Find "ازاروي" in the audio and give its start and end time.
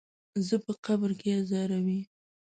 1.41-2.01